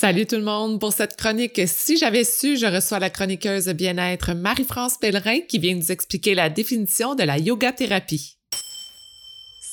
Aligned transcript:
Salut 0.00 0.24
tout 0.24 0.36
le 0.36 0.42
monde. 0.44 0.80
Pour 0.80 0.94
cette 0.94 1.14
chronique, 1.14 1.60
si 1.66 1.98
j'avais 1.98 2.24
su, 2.24 2.56
je 2.56 2.64
reçois 2.64 2.98
la 2.98 3.10
chroniqueuse 3.10 3.68
bien-être 3.68 4.32
Marie-France 4.32 4.96
Pellerin 4.98 5.40
qui 5.46 5.58
vient 5.58 5.74
nous 5.74 5.92
expliquer 5.92 6.34
la 6.34 6.48
définition 6.48 7.14
de 7.14 7.22
la 7.22 7.36
yoga 7.36 7.70
thérapie. 7.70 8.38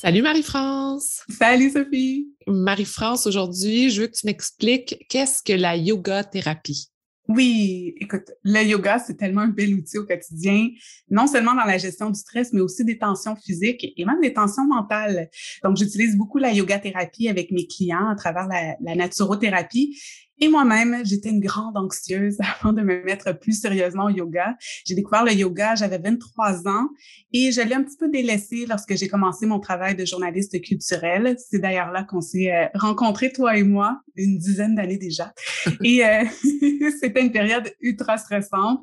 Salut 0.02 0.22
Marie-France. 0.22 1.22
Salut 1.30 1.72
Sophie. 1.72 2.28
Marie-France, 2.46 3.26
aujourd'hui, 3.26 3.90
je 3.90 4.02
veux 4.02 4.08
que 4.08 4.18
tu 4.18 4.26
m'expliques 4.26 5.06
qu'est-ce 5.08 5.42
que 5.42 5.54
la 5.54 5.78
yoga 5.78 6.26
thérapie. 6.26 6.90
Oui, 7.28 7.94
écoute, 7.98 8.32
le 8.44 8.64
yoga, 8.64 9.00
c'est 9.00 9.16
tellement 9.16 9.42
un 9.42 9.50
bel 9.50 9.74
outil 9.74 9.98
au 9.98 10.06
quotidien, 10.06 10.70
non 11.10 11.28
seulement 11.28 11.54
dans 11.54 11.66
la 11.66 11.78
gestion 11.78 12.10
du 12.10 12.18
stress, 12.18 12.54
mais 12.54 12.62
aussi 12.62 12.86
des 12.86 12.98
tensions 12.98 13.36
physiques 13.36 13.86
et 13.98 14.06
même 14.06 14.22
des 14.22 14.34
tensions 14.34 14.66
mentales. 14.66 15.30
Donc, 15.62 15.76
j'utilise 15.76 16.16
beaucoup 16.16 16.38
la 16.38 16.54
yoga 16.54 16.80
thérapie 16.80 17.28
avec 17.28 17.52
mes 17.52 17.68
clients 17.68 18.08
à 18.08 18.16
travers 18.16 18.48
la, 18.48 18.78
la 18.80 18.96
naturothérapie. 18.96 20.00
Et 20.40 20.48
moi-même, 20.48 21.04
j'étais 21.04 21.30
une 21.30 21.40
grande 21.40 21.78
anxieuse 21.78 22.38
avant 22.62 22.74
de 22.74 22.82
me 22.82 23.04
mettre 23.04 23.38
plus 23.38 23.60
sérieusement 23.60 24.06
au 24.06 24.10
yoga. 24.10 24.56
J'ai 24.86 24.96
découvert 24.96 25.24
le 25.24 25.34
yoga, 25.34 25.76
j'avais 25.76 25.98
23 25.98 26.68
ans 26.68 26.90
et 27.34 27.52
je 27.52 27.62
l'ai 27.62 27.74
un 27.74 27.84
petit 27.84 27.98
peu 27.98 28.10
délaissé 28.10 28.66
lorsque 28.68 28.96
j'ai 28.96 29.08
commencé 29.08 29.46
mon 29.46 29.60
travail 29.60 29.96
de 29.96 30.06
journaliste 30.06 30.62
culturel. 30.62 31.36
C'est 31.50 31.60
d'ailleurs 31.60 31.92
là 31.92 32.04
qu'on 32.04 32.22
s'est 32.22 32.54
euh, 32.54 32.68
rencontrés, 32.76 33.32
toi 33.32 33.58
et 33.58 33.64
moi, 33.64 34.02
une 34.16 34.38
dizaine 34.38 34.76
d'années 34.76 34.98
déjà. 34.98 35.34
et 35.84 36.06
euh, 36.06 36.24
c'était 37.02 37.22
une 37.22 37.32
période 37.32 37.72
ultra 37.82 38.18
stressante 38.18 38.82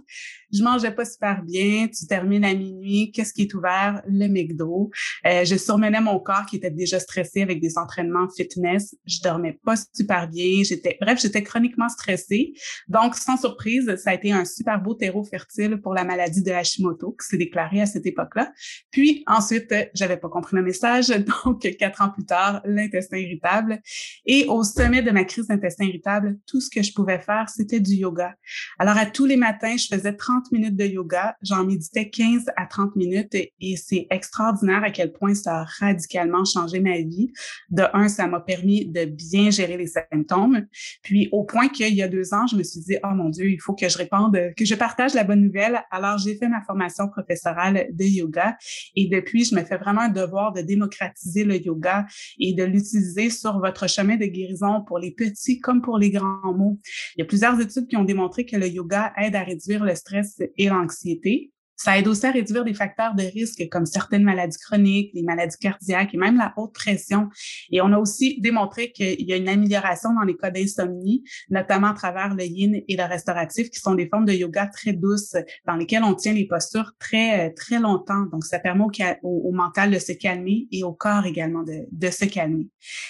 je 0.54 0.62
mangeais 0.62 0.92
pas 0.92 1.04
super 1.04 1.42
bien, 1.42 1.88
tu 1.88 2.06
termines 2.06 2.44
à 2.44 2.54
minuit, 2.54 3.10
qu'est-ce 3.12 3.32
qui 3.32 3.42
est 3.42 3.54
ouvert? 3.54 4.02
Le 4.06 4.28
McDo. 4.28 4.90
Euh, 5.26 5.44
je 5.44 5.56
surmenais 5.56 6.00
mon 6.00 6.18
corps 6.18 6.46
qui 6.46 6.56
était 6.56 6.70
déjà 6.70 7.00
stressé 7.00 7.42
avec 7.42 7.60
des 7.60 7.76
entraînements 7.78 8.28
fitness. 8.28 8.94
Je 9.06 9.20
dormais 9.22 9.58
pas 9.64 9.74
super 9.92 10.28
bien. 10.28 10.62
J'étais, 10.62 10.96
bref, 11.00 11.20
j'étais 11.20 11.42
chroniquement 11.42 11.88
stressée. 11.88 12.52
Donc, 12.88 13.14
sans 13.16 13.36
surprise, 13.36 13.96
ça 13.96 14.10
a 14.10 14.14
été 14.14 14.32
un 14.32 14.44
super 14.44 14.80
beau 14.80 14.94
terreau 14.94 15.24
fertile 15.24 15.80
pour 15.82 15.94
la 15.94 16.04
maladie 16.04 16.42
de 16.42 16.50
Hashimoto 16.50 17.12
qui 17.12 17.26
s'est 17.26 17.36
déclarée 17.36 17.80
à 17.80 17.86
cette 17.86 18.06
époque-là. 18.06 18.52
Puis 18.90 19.24
ensuite, 19.26 19.74
j'avais 19.94 20.16
pas 20.16 20.28
compris 20.28 20.56
le 20.56 20.62
message. 20.62 21.08
Donc, 21.44 21.60
quatre 21.78 22.02
ans 22.02 22.10
plus 22.10 22.24
tard, 22.24 22.60
l'intestin 22.64 23.18
irritable. 23.18 23.80
Et 24.26 24.46
au 24.46 24.62
sommet 24.62 25.02
de 25.02 25.10
ma 25.10 25.24
crise 25.24 25.48
d'intestin 25.48 25.84
irritable, 25.86 26.38
tout 26.46 26.60
ce 26.60 26.70
que 26.70 26.82
je 26.82 26.92
pouvais 26.92 27.18
faire, 27.18 27.48
c'était 27.48 27.80
du 27.80 27.94
yoga. 27.94 28.34
Alors, 28.78 28.96
à 28.96 29.06
tous 29.06 29.26
les 29.26 29.36
matins, 29.36 29.76
je 29.76 29.86
faisais 29.86 30.12
30 30.14 30.43
minutes 30.52 30.76
de 30.76 30.84
yoga. 30.84 31.36
J'en 31.42 31.64
méditais 31.64 32.10
15 32.10 32.46
à 32.56 32.66
30 32.66 32.96
minutes 32.96 33.34
et 33.34 33.76
c'est 33.76 34.06
extraordinaire 34.10 34.82
à 34.82 34.90
quel 34.90 35.12
point 35.12 35.34
ça 35.34 35.60
a 35.60 35.64
radicalement 35.80 36.44
changé 36.44 36.80
ma 36.80 36.98
vie. 36.98 37.32
De 37.70 37.84
un, 37.92 38.08
ça 38.08 38.26
m'a 38.26 38.40
permis 38.40 38.86
de 38.86 39.04
bien 39.04 39.50
gérer 39.50 39.76
les 39.76 39.86
symptômes. 39.86 40.66
Puis 41.02 41.28
au 41.32 41.44
point 41.44 41.68
qu'il 41.68 41.94
y 41.94 42.02
a 42.02 42.08
deux 42.08 42.34
ans, 42.34 42.46
je 42.46 42.56
me 42.56 42.62
suis 42.62 42.80
dit, 42.80 42.96
oh 43.04 43.14
mon 43.14 43.28
Dieu, 43.28 43.50
il 43.50 43.60
faut 43.60 43.74
que 43.74 43.88
je 43.88 43.98
répande, 43.98 44.38
que 44.56 44.64
je 44.64 44.74
partage 44.74 45.14
la 45.14 45.24
bonne 45.24 45.42
nouvelle. 45.42 45.82
Alors 45.90 46.18
j'ai 46.18 46.36
fait 46.36 46.48
ma 46.48 46.62
formation 46.62 47.08
professorale 47.08 47.88
de 47.92 48.04
yoga 48.04 48.56
et 48.94 49.08
depuis, 49.08 49.44
je 49.44 49.54
me 49.54 49.62
fais 49.62 49.76
vraiment 49.76 50.02
un 50.02 50.08
devoir 50.08 50.52
de 50.52 50.60
démocratiser 50.60 51.44
le 51.44 51.56
yoga 51.56 52.06
et 52.38 52.54
de 52.54 52.64
l'utiliser 52.64 53.30
sur 53.30 53.58
votre 53.58 53.88
chemin 53.88 54.16
de 54.16 54.26
guérison 54.26 54.82
pour 54.86 54.98
les 54.98 55.10
petits 55.10 55.60
comme 55.60 55.82
pour 55.82 55.98
les 55.98 56.10
grands 56.10 56.54
mots. 56.54 56.78
Il 57.16 57.20
y 57.20 57.22
a 57.22 57.26
plusieurs 57.26 57.60
études 57.60 57.86
qui 57.86 57.96
ont 57.96 58.04
démontré 58.04 58.44
que 58.44 58.56
le 58.56 58.68
yoga 58.68 59.12
aide 59.16 59.36
à 59.36 59.42
réduire 59.42 59.84
le 59.84 59.94
stress 59.94 60.33
et 60.56 60.68
l'anxiété. 60.68 61.52
Ça 61.76 61.98
aide 61.98 62.06
aussi 62.06 62.24
à 62.24 62.30
réduire 62.30 62.64
des 62.64 62.74
facteurs 62.74 63.14
de 63.14 63.24
risque 63.24 63.68
comme 63.70 63.84
certaines 63.84 64.22
maladies 64.22 64.58
chroniques, 64.58 65.10
les 65.12 65.22
maladies 65.22 65.56
cardiaques 65.58 66.14
et 66.14 66.16
même 66.16 66.38
la 66.38 66.52
haute 66.56 66.72
pression. 66.72 67.28
Et 67.70 67.80
on 67.80 67.92
a 67.92 67.98
aussi 67.98 68.40
démontré 68.40 68.92
qu'il 68.92 69.20
y 69.20 69.32
a 69.32 69.36
une 69.36 69.48
amélioration 69.48 70.14
dans 70.14 70.22
les 70.22 70.36
cas 70.36 70.50
d'insomnie, 70.50 71.24
notamment 71.50 71.88
à 71.88 71.94
travers 71.94 72.34
le 72.34 72.44
yin 72.44 72.80
et 72.86 72.96
le 72.96 73.04
restauratif, 73.04 73.70
qui 73.70 73.80
sont 73.80 73.94
des 73.94 74.08
formes 74.08 74.24
de 74.24 74.32
yoga 74.32 74.66
très 74.68 74.92
douces 74.92 75.36
dans 75.66 75.74
lesquelles 75.74 76.04
on 76.04 76.14
tient 76.14 76.32
les 76.32 76.46
postures 76.46 76.92
très, 76.98 77.52
très 77.54 77.80
longtemps. 77.80 78.26
Donc, 78.26 78.44
ça 78.44 78.60
permet 78.60 78.84
au, 79.22 79.52
mental 79.52 79.90
de 79.90 79.98
se 79.98 80.12
calmer 80.12 80.68
et 80.70 80.84
au 80.84 80.92
corps 80.92 81.26
également 81.26 81.64
de, 81.64 82.10
se 82.10 82.24
calmer. 82.24 82.68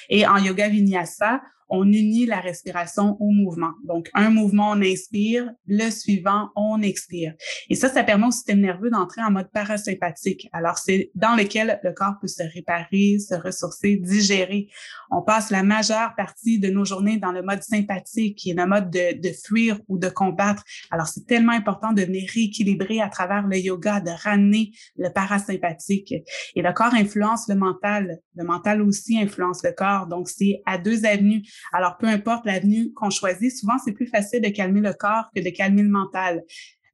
Et 0.08 0.26
en 0.26 0.38
yoga 0.38 0.68
vinyasa, 0.68 1.42
on 1.68 1.84
unit 1.84 2.26
la 2.26 2.40
respiration 2.40 3.16
au 3.20 3.30
mouvement. 3.30 3.72
Donc, 3.86 4.10
un 4.14 4.30
mouvement, 4.30 4.70
on 4.70 4.82
inspire, 4.82 5.50
le 5.66 5.90
suivant, 5.90 6.50
on 6.56 6.82
expire. 6.82 7.34
Et 7.68 7.74
ça, 7.74 7.88
ça 7.88 8.04
permet 8.04 8.26
au 8.26 8.30
système 8.30 8.60
nerveux 8.60 8.90
d'entrer 8.90 9.22
en 9.22 9.30
mode 9.30 9.50
parasympathique. 9.52 10.48
Alors, 10.52 10.78
c'est 10.78 11.10
dans 11.14 11.34
lequel 11.34 11.80
le 11.82 11.92
corps 11.92 12.14
peut 12.20 12.28
se 12.28 12.42
réparer, 12.42 13.18
se 13.18 13.34
ressourcer, 13.34 13.96
digérer. 13.96 14.68
On 15.10 15.22
passe 15.22 15.50
la 15.50 15.62
majeure 15.62 16.14
partie 16.16 16.58
de 16.58 16.68
nos 16.68 16.84
journées 16.84 17.18
dans 17.18 17.32
le 17.32 17.42
mode 17.42 17.62
sympathique, 17.62 18.38
qui 18.38 18.50
est 18.50 18.54
le 18.54 18.66
mode 18.66 18.90
de, 18.90 19.20
de 19.20 19.32
fuir 19.32 19.78
ou 19.88 19.98
de 19.98 20.08
combattre. 20.08 20.64
Alors, 20.90 21.06
c'est 21.06 21.26
tellement 21.26 21.52
important 21.52 21.92
de 21.92 22.02
venir 22.02 22.28
rééquilibrer 22.32 23.00
à 23.00 23.08
travers 23.08 23.46
le 23.46 23.58
yoga, 23.58 24.00
de 24.00 24.10
ramener 24.10 24.72
le 24.96 25.10
parasympathique. 25.10 26.14
Et 26.54 26.62
le 26.62 26.72
corps 26.72 26.94
influence 26.94 27.48
le 27.48 27.54
mental. 27.54 28.18
Le 28.36 28.44
mental 28.44 28.82
aussi 28.82 29.18
influence 29.18 29.62
le 29.62 29.72
corps. 29.72 30.06
Donc, 30.06 30.28
c'est 30.28 30.62
à 30.66 30.78
deux 30.78 31.04
avenues. 31.04 31.42
Alors, 31.72 31.96
peu 31.98 32.06
importe 32.06 32.46
l'avenue 32.46 32.92
qu'on 32.94 33.10
choisit, 33.10 33.56
souvent, 33.56 33.78
c'est 33.84 33.92
plus 33.92 34.06
facile 34.06 34.40
de 34.40 34.48
calmer 34.48 34.80
le 34.80 34.92
corps 34.92 35.30
que 35.34 35.42
de 35.42 35.50
calmer 35.50 35.82
le 35.82 35.88
mental. 35.88 36.42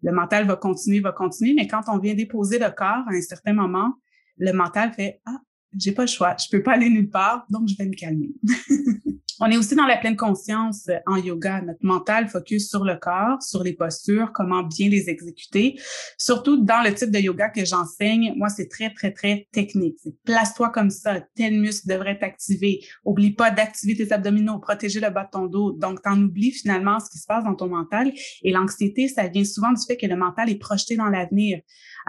Le 0.02 0.12
mental 0.12 0.46
va 0.46 0.56
continuer, 0.56 1.00
va 1.00 1.12
continuer, 1.12 1.54
mais 1.54 1.66
quand 1.66 1.82
on 1.88 1.98
vient 1.98 2.14
déposer 2.14 2.58
le 2.58 2.70
corps 2.70 3.04
à 3.06 3.12
un 3.12 3.20
certain 3.20 3.52
moment, 3.52 3.92
le 4.38 4.52
mental 4.52 4.92
fait 4.92 5.20
Ah, 5.26 5.38
j'ai 5.78 5.92
pas 5.92 6.02
le 6.02 6.08
choix, 6.08 6.36
je 6.38 6.48
peux 6.50 6.62
pas 6.62 6.72
aller 6.72 6.90
nulle 6.90 7.10
part, 7.10 7.46
donc 7.50 7.68
je 7.68 7.76
vais 7.76 7.86
me 7.86 7.94
calmer. 7.94 8.30
On 9.42 9.46
est 9.46 9.56
aussi 9.56 9.74
dans 9.74 9.86
la 9.86 9.96
pleine 9.96 10.16
conscience 10.16 10.86
euh, 10.90 10.98
en 11.06 11.16
yoga. 11.16 11.62
Notre 11.62 11.82
mental 11.82 12.28
focus 12.28 12.68
sur 12.68 12.84
le 12.84 12.96
corps, 12.96 13.42
sur 13.42 13.62
les 13.62 13.72
postures, 13.72 14.32
comment 14.34 14.62
bien 14.62 14.90
les 14.90 15.08
exécuter. 15.08 15.80
Surtout 16.18 16.62
dans 16.62 16.82
le 16.84 16.92
type 16.92 17.10
de 17.10 17.18
yoga 17.18 17.48
que 17.48 17.64
j'enseigne, 17.64 18.34
moi, 18.36 18.50
c'est 18.50 18.68
très, 18.68 18.92
très, 18.92 19.12
très 19.12 19.48
technique. 19.50 19.96
Place-toi 20.26 20.68
comme 20.68 20.90
ça, 20.90 21.22
tel 21.34 21.58
muscle 21.58 21.88
devrait 21.88 22.12
être 22.12 22.22
activé. 22.22 22.84
Oublie 23.02 23.32
pas 23.32 23.50
d'activer 23.50 23.96
tes 23.96 24.12
abdominaux, 24.12 24.58
protéger 24.58 25.00
le 25.00 25.08
bas 25.08 25.24
de 25.24 25.30
ton 25.30 25.46
dos. 25.46 25.72
Donc, 25.72 26.02
t'en 26.02 26.20
oublies 26.20 26.52
finalement 26.52 27.00
ce 27.00 27.08
qui 27.08 27.18
se 27.18 27.26
passe 27.26 27.44
dans 27.44 27.54
ton 27.54 27.68
mental. 27.68 28.12
Et 28.42 28.52
l'anxiété, 28.52 29.08
ça 29.08 29.26
vient 29.26 29.44
souvent 29.44 29.72
du 29.72 29.80
fait 29.86 29.96
que 29.96 30.06
le 30.06 30.16
mental 30.16 30.50
est 30.50 30.58
projeté 30.58 30.96
dans 30.96 31.08
l'avenir. 31.08 31.60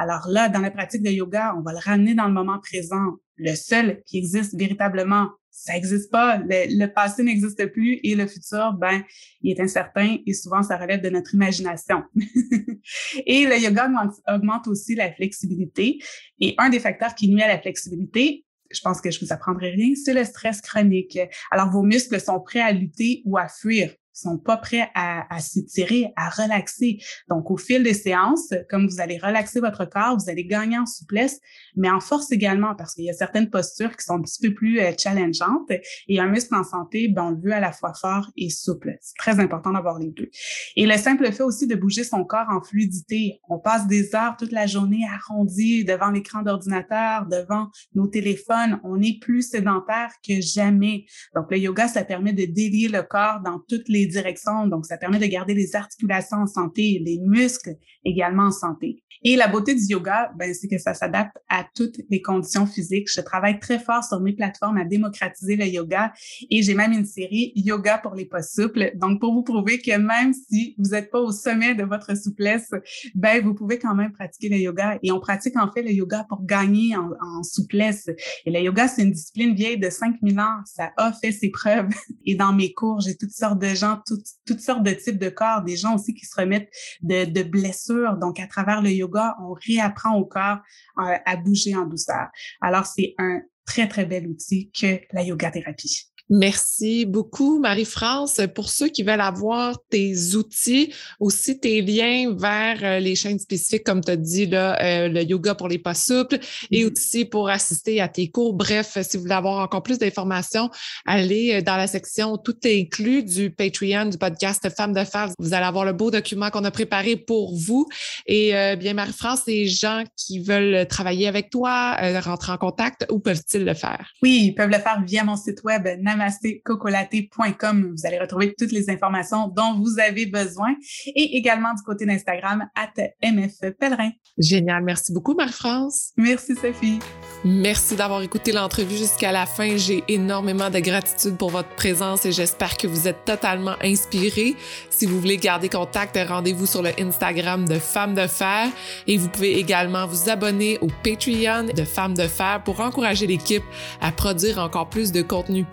Alors 0.02 0.28
là, 0.28 0.50
dans 0.50 0.62
la 0.62 0.72
pratique 0.72 1.04
de 1.04 1.12
yoga, 1.12 1.54
on 1.56 1.62
va 1.62 1.74
le 1.74 1.78
ramener 1.78 2.16
dans 2.16 2.26
le 2.26 2.34
moment 2.34 2.58
présent. 2.60 3.18
Le 3.38 3.54
seul 3.54 4.02
qui 4.08 4.18
existe 4.18 4.58
véritablement 4.58 5.30
ça 5.52 5.74
n'existe 5.74 6.10
pas. 6.10 6.38
Le, 6.38 6.88
passé 6.88 7.22
n'existe 7.22 7.68
plus 7.68 8.00
et 8.04 8.16
le 8.16 8.26
futur, 8.26 8.74
ben, 8.74 9.04
il 9.42 9.52
est 9.52 9.60
incertain 9.60 10.18
et 10.26 10.34
souvent 10.34 10.64
ça 10.64 10.76
relève 10.76 11.02
de 11.02 11.10
notre 11.10 11.36
imagination. 11.36 12.02
et 13.28 13.46
le 13.46 13.60
yoga 13.60 13.92
augmente, 14.28 14.68
aussi 14.68 14.96
la 14.96 15.14
flexibilité. 15.14 16.00
Et 16.40 16.56
un 16.58 16.70
des 16.70 16.80
facteurs 16.80 17.14
qui 17.14 17.30
nuit 17.30 17.44
à 17.44 17.48
la 17.48 17.60
flexibilité, 17.60 18.44
je 18.72 18.80
pense 18.82 19.02
que 19.02 19.12
je 19.12 19.24
vous 19.24 19.32
apprendrai 19.32 19.70
rien, 19.70 19.94
c'est 19.94 20.14
le 20.14 20.24
stress 20.24 20.62
chronique. 20.62 21.20
Alors, 21.52 21.70
vos 21.70 21.84
muscles 21.84 22.20
sont 22.20 22.40
prêts 22.40 22.62
à 22.62 22.72
lutter 22.72 23.22
ou 23.26 23.38
à 23.38 23.48
fuir 23.50 23.94
sont 24.14 24.38
pas 24.38 24.58
prêts 24.58 24.90
à, 24.96 25.34
à 25.34 25.40
s'étirer, 25.40 26.14
à 26.16 26.30
relaxer. 26.30 27.00
Donc, 27.30 27.50
au 27.52 27.58
fil 27.58 27.84
des 27.84 27.94
séances, 27.94 28.54
comme 28.70 28.88
vous 28.88 29.02
allez 29.02 29.18
relaxer 29.18 29.60
votre 29.60 29.86
corps, 29.86 30.18
vous 30.18 30.30
allez 30.30 30.46
gagner 30.46 30.78
en 30.78 30.86
souplesse, 30.86 31.40
mais 31.76 31.90
en 31.90 32.00
force 32.00 32.32
également, 32.32 32.76
parce 32.76 32.96
qu'il 32.96 33.06
y 33.06 33.10
a 33.10 33.14
certaines 33.14 33.50
postures 33.50 33.96
qui 33.96 34.04
sont 34.04 34.16
un 34.16 34.22
petit 34.22 34.48
peu 34.48 34.54
plus 34.54 34.80
euh, 34.80 34.92
challengeantes. 34.98 35.72
Et 36.08 36.20
un 36.20 36.28
muscle 36.28 36.56
en 36.56 36.64
santé, 36.64 37.08
ben, 37.08 37.24
on 37.24 37.30
le 37.32 37.42
veut 37.42 37.54
à 37.54 37.60
la 37.60 37.72
fois 37.72 37.94
fort 37.94 38.30
et 38.38 38.50
souple. 38.50 38.98
C'est 39.02 39.18
très 39.18 39.40
important 39.40 39.72
d'avoir 39.72 40.00
les 40.00 40.10
deux. 40.10 40.30
Et 40.76 40.86
le 40.86 40.98
simple 40.98 41.32
fait 41.32 41.44
aussi 41.44 41.68
de 41.68 41.76
bouger 41.76 42.04
son 42.04 42.24
corps 42.24 42.48
en 42.50 42.62
fluidité. 42.62 43.40
On 43.50 43.60
passe 43.60 43.88
des 43.88 44.16
heures 44.16 44.36
toute 44.38 44.52
la 44.52 44.68
journée 44.68 45.06
arrondie 45.12 45.84
devant 45.84 46.12
l'écran 46.12 46.42
d'ordinateur, 46.42 47.26
devant 47.28 47.70
nos 47.96 48.08
téléphones. 48.08 48.80
On 48.84 49.02
est 49.02 49.20
plus 49.20 49.44
sédentaire 49.44 50.12
que 50.28 50.42
jamais. 50.42 51.06
Donc, 51.36 51.52
le 51.52 51.58
yoga, 51.58 51.88
ça 51.88 52.04
permet 52.04 52.34
de 52.34 52.46
délier 52.46 52.88
le 52.88 53.04
corps 53.04 53.42
dans 53.44 53.60
toutes 53.68 53.88
les 53.88 54.11
directions. 54.12 54.68
Donc, 54.68 54.86
ça 54.86 54.98
permet 54.98 55.20
de 55.20 55.26
garder 55.26 55.54
les 55.54 55.76
articulations 55.76 56.38
en 56.38 56.48
santé, 56.48 57.02
les 57.04 57.20
muscles 57.20 57.76
également 58.04 58.46
en 58.46 58.52
santé. 58.52 59.04
Et 59.24 59.36
la 59.36 59.48
beauté 59.48 59.76
du 59.76 59.84
yoga, 59.84 60.32
ben, 60.36 60.52
c'est 60.54 60.68
que 60.68 60.80
ça 60.80 60.96
s'adapte 60.96 61.38
à 61.48 61.64
toutes 61.76 62.00
les 62.10 62.22
conditions 62.22 62.66
physiques. 62.66 63.08
Je 63.14 63.22
travaille 63.22 63.60
très 63.60 63.78
fort 63.78 64.04
sur 64.04 64.20
mes 64.20 64.34
plateformes 64.34 64.78
à 64.78 64.86
démocratiser 64.86 65.56
le 65.56 65.68
yoga 65.68 66.12
et 66.50 66.64
j'ai 66.64 66.74
même 66.74 66.92
une 66.92 67.06
série 67.06 67.54
yoga 67.56 68.00
pour 68.00 68.16
les 68.16 68.26
pas 68.26 68.42
souples. 68.42 68.92
Donc, 68.96 69.20
pour 69.20 69.34
vous 69.34 69.44
prouver 69.44 69.80
que 69.80 69.96
même 69.96 70.34
si 70.34 70.76
vous 70.80 70.90
n'êtes 70.92 71.12
pas 71.12 71.20
au 71.20 71.32
sommet 71.32 71.76
de 71.76 71.84
votre 71.84 72.18
souplesse, 72.18 72.72
ben, 73.14 73.44
vous 73.44 73.54
pouvez 73.54 73.78
quand 73.78 73.94
même 73.94 74.12
pratiquer 74.12 74.50
le 74.50 74.58
yoga. 74.58 74.98
Et 75.04 75.12
on 75.12 75.20
pratique 75.20 75.56
en 75.56 75.72
fait 75.72 75.84
le 75.84 75.92
yoga 75.92 76.26
pour 76.28 76.44
gagner 76.44 76.96
en, 76.96 77.12
en 77.22 77.44
souplesse. 77.44 78.10
Et 78.46 78.52
le 78.52 78.60
yoga, 78.60 78.88
c'est 78.88 79.04
une 79.04 79.12
discipline 79.12 79.54
vieille 79.54 79.78
de 79.78 79.90
5000 79.92 80.40
ans. 80.40 80.62
Ça 80.66 80.94
a 80.98 81.14
fait 81.14 81.32
ses 81.32 81.52
preuves. 81.52 81.90
Et 82.26 82.34
dans 82.34 82.54
mes 82.54 82.74
cours, 82.74 83.02
j'ai 83.02 83.16
toutes 83.16 83.32
sortes 83.32 83.60
de 83.60 83.76
gens, 83.76 83.91
toutes, 83.98 84.60
sortes 84.60 84.84
de 84.84 84.92
types 84.92 85.20
de 85.20 85.30
corps, 85.30 85.62
des 85.64 85.76
gens 85.76 85.96
aussi 85.96 86.14
qui 86.14 86.26
se 86.26 86.40
remettent 86.40 86.70
de, 87.02 87.26
de 87.26 87.44
blessures. 87.44 88.18
Donc, 88.18 88.40
à 88.40 88.48
travers 88.48 88.82
le 88.82 88.92
yoga, 88.92 89.36
on 89.42 89.54
réapprend 89.54 90.16
au 90.16 90.26
corps 90.26 90.60
euh, 91.00 91.18
à 91.26 91.36
bouger 91.38 91.76
en 91.76 91.86
douceur. 91.86 92.28
Alors, 92.62 92.86
c'est 92.86 93.16
un 93.18 93.42
très, 93.66 93.88
très 93.88 94.06
bel 94.06 94.28
outil 94.28 94.72
que 94.72 95.00
la 95.12 95.24
yoga 95.24 95.52
thérapie. 95.52 96.11
Merci 96.34 97.06
beaucoup, 97.06 97.60
Marie-France. 97.60 98.40
Pour 98.56 98.70
ceux 98.70 98.88
qui 98.88 99.04
veulent 99.04 99.20
avoir 99.20 99.78
tes 99.90 100.16
outils, 100.38 100.94
aussi 101.20 101.60
tes 101.60 101.82
liens 101.82 102.34
vers 102.34 102.78
euh, 102.84 103.00
les 103.00 103.16
chaînes 103.16 103.38
spécifiques, 103.38 103.84
comme 103.84 104.02
tu 104.02 104.12
as 104.12 104.16
dit, 104.16 104.46
là, 104.46 104.82
euh, 104.82 105.10
le 105.10 105.24
yoga 105.24 105.56
pour 105.56 105.68
les 105.68 105.78
pas 105.78 105.94
souples 105.94 106.40
et 106.72 106.86
mm-hmm. 106.86 106.92
aussi 106.94 107.26
pour 107.26 107.50
assister 107.50 108.00
à 108.00 108.08
tes 108.08 108.30
cours. 108.30 108.54
Bref, 108.54 108.98
si 109.02 109.18
vous 109.18 109.24
voulez 109.24 109.36
avoir 109.36 109.62
encore 109.62 109.84
plus 109.84 110.00
d'informations, 110.00 110.70
allez 111.06 111.56
euh, 111.56 111.62
dans 111.62 111.76
la 111.76 111.86
section 111.86 112.38
Tout 112.38 112.56
est 112.66 112.80
inclus 112.80 113.24
du 113.24 113.50
Patreon 113.50 114.06
du 114.06 114.18
podcast 114.18 114.70
Femmes 114.74 114.94
de 114.94 115.04
Fer. 115.04 115.28
Vous 115.38 115.54
allez 115.54 115.66
avoir 115.66 115.84
le 115.84 115.92
beau 115.92 116.12
document 116.12 116.50
qu'on 116.50 116.64
a 116.64 116.72
préparé 116.72 117.18
pour 117.18 117.58
vous. 117.58 117.90
Et 118.26 118.54
bien, 118.78 118.94
Marie-France, 118.94 119.42
les 119.48 119.68
gens 119.68 120.04
qui 120.16 120.40
veulent 120.40 120.88
travailler 120.88 121.28
avec 121.28 121.50
toi, 121.50 121.98
rentrer 122.22 122.54
en 122.54 122.58
contact, 122.58 123.06
où 123.10 123.20
peuvent-ils 123.20 123.66
le 123.66 123.74
faire? 123.74 124.10
Oui, 124.22 124.44
ils 124.46 124.56
peuvent 124.56 124.70
le 124.70 124.80
faire 124.80 125.02
via 125.06 125.26
mon 125.26 125.36
site 125.36 125.64
web 125.64 125.88
namaste-cocolaté.com. 126.22 127.94
Vous 127.96 128.06
allez 128.06 128.20
retrouver 128.20 128.54
toutes 128.58 128.72
les 128.72 128.90
informations 128.90 129.48
dont 129.48 129.80
vous 129.80 130.00
avez 130.00 130.26
besoin 130.26 130.76
et 131.08 131.38
également 131.38 131.74
du 131.74 131.82
côté 131.84 132.06
d'Instagram 132.06 132.68
at 132.76 132.94
MF 133.24 133.74
Pellerin. 133.80 134.12
Génial. 134.38 134.84
Merci 134.84 135.14
beaucoup, 135.14 135.34
Marie-France. 135.34 136.12
Merci, 136.18 136.56
Sophie. 136.56 137.00
Merci 137.44 137.96
d'avoir 137.96 138.22
écouté 138.22 138.52
l'entrevue 138.52 138.98
jusqu'à 138.98 139.32
la 139.32 139.46
fin. 139.46 139.76
J'ai 139.76 140.04
énormément 140.08 140.70
de 140.70 140.80
gratitude 140.80 141.38
pour 141.38 141.50
votre 141.50 141.70
présence 141.70 142.26
et 142.26 142.32
j'espère 142.32 142.78
que 142.78 142.88
vous 142.88 143.08
êtes 143.08 143.26
totalement 143.26 143.76
inspirés. 143.82 144.56
Si 144.90 145.06
vous 145.06 145.20
voulez 145.20 145.38
garder 145.38 145.70
contact, 145.70 146.18
rendez-vous 146.28 146.66
sur 146.66 146.82
le 146.82 146.92
Instagram 147.00 147.68
de 147.68 147.80
Femmes 147.80 148.14
de 148.14 148.28
Fer 148.28 148.70
et 149.08 149.18
vous 149.18 149.30
pouvez 149.30 149.58
également 149.58 150.06
vous 150.06 150.30
abonner 150.30 150.78
au 150.82 150.88
Patreon 151.04 151.74
de 151.76 151.84
Femmes 151.84 152.14
de 152.14 152.28
Fer 152.28 152.62
pour 152.64 152.80
encourager 152.80 153.26
l'équipe 153.26 153.64
à 154.02 154.12
produire 154.12 154.60
encore 154.60 154.90
plus 154.90 155.12
de 155.12 155.22
contenu 155.22 155.66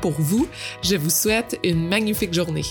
pour 0.00 0.12
vous. 0.12 0.48
Je 0.82 0.96
vous 0.96 1.10
souhaite 1.10 1.58
une 1.64 1.88
magnifique 1.88 2.34
journée. 2.34 2.64